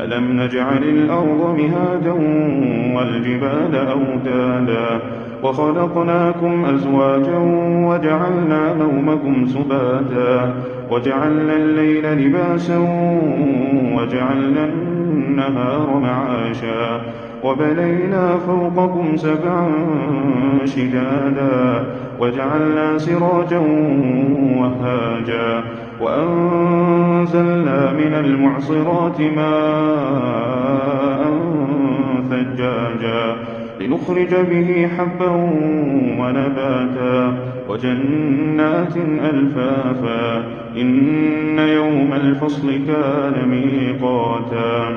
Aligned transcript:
ألم 0.00 0.40
نجعل 0.40 0.82
الأرض 0.84 1.58
مهادا 1.58 2.12
والجبال 2.96 3.74
أوتادا 3.74 5.00
وخلقناكم 5.42 6.64
أزواجا 6.64 7.38
وجعلنا 7.88 8.74
نومكم 8.74 9.46
سباتا 9.46 10.54
وجعلنا 10.90 11.56
الليل 11.56 12.26
لباسا 12.26 12.78
وجعلنا 13.96 14.64
النهار 14.64 15.98
معاشا 16.02 17.00
وبنينا 17.44 18.36
فوقكم 18.36 19.16
سبعا 19.16 19.68
شدادا 20.64 21.84
وجعلنا 22.20 22.98
سراجا 22.98 23.58
وهاجا 24.56 25.64
وأنزلنا 26.00 27.92
من 27.92 28.14
المعصرات 28.14 29.20
ماء 29.20 30.76
ثجاجا 32.36 33.36
لنخرج 33.80 34.34
به 34.34 34.88
حبا 34.98 35.30
ونباتا 36.20 37.38
وجنات 37.68 38.96
ألفافا 39.32 40.44
إن 40.76 41.58
يوم 41.58 42.12
الفصل 42.12 42.70
كان 42.86 43.48
ميقاتا 43.48 44.96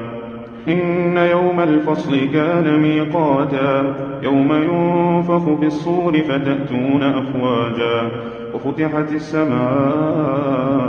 إن 0.67 1.17
يوم 1.17 1.59
الفصل 1.59 2.31
كان 2.33 2.79
ميقاتا 2.79 3.95
يوم 4.23 4.53
ينفخ 4.53 5.59
في 5.59 5.65
الصور 5.65 6.13
فتأتون 6.17 7.03
أفواجا 7.03 8.11
وفتحت 8.53 9.11
السماء 9.13 10.88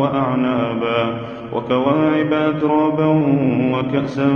وأعنابا 0.00 1.18
وكواعب 1.52 2.32
أترابا 2.32 3.06
وكأسا 3.74 4.30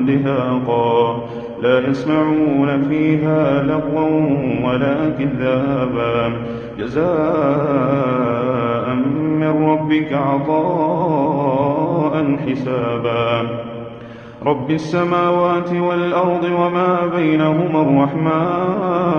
دهاقا 0.00 1.22
لا 1.62 1.88
يسمعون 1.88 2.82
فيها 2.88 3.62
لغوا 3.62 4.20
ولا 4.64 5.10
كذابا 5.18 6.32
جزاء 6.78 7.08
من 9.14 9.68
ربك 9.70 10.12
عطاء 10.12 11.68
حسابا 12.46 13.46
رب 14.46 14.70
السماوات 14.70 15.72
والأرض 15.72 16.44
وما 16.44 17.06
بينهما 17.16 17.82
الرحمن 17.82 19.18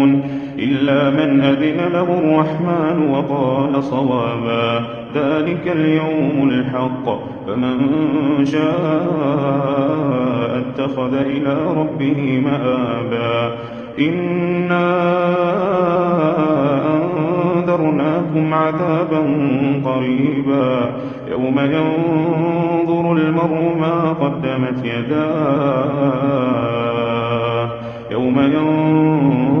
من 0.91 1.41
أذن 1.41 1.91
له 1.93 2.19
الرحمن 2.19 3.09
وقال 3.11 3.83
صوابا. 3.83 4.79
ذلك 5.15 5.67
اليوم 5.67 6.49
الحق. 6.49 7.05
فمن 7.47 7.77
شاء 8.45 8.71
اتخذ 10.57 11.13
إلى 11.13 11.57
ربه 11.77 12.43
مآبا. 12.45 13.51
إنا 13.99 14.91
أنذرناكم 17.55 18.53
عذابا 18.53 19.19
قريبا. 19.85 20.91
يوم 21.31 21.59
ينظر 21.59 23.11
المرء 23.11 23.75
ما 23.79 24.13
قدمت 24.13 24.85
يداه. 24.85 25.91
يوم 28.11 28.39
ينظر 28.39 29.60